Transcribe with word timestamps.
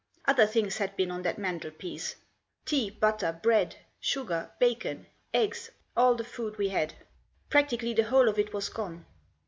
Other 0.25 0.47
things 0.47 0.77
had 0.77 0.95
been 0.95 1.11
on 1.11 1.21
that 1.21 1.37
mantelpiece— 1.37 2.15
tea, 2.65 2.89
butter, 2.89 3.39
bread, 3.43 3.75
sugar, 3.99 4.49
bacon, 4.59 5.05
eggs, 5.31 5.69
all 5.95 6.15
the 6.15 6.23
food 6.23 6.57
we 6.57 6.69
had. 6.69 6.95
Practically 7.51 7.93
the 7.93 8.05
whole 8.05 8.27
of 8.27 8.39
it 8.39 8.51
was 8.51 8.67
gone. 8.69 9.05